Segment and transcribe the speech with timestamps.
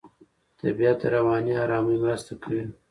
[0.59, 2.63] طبیعت د رواني آرامۍ مرسته کوي.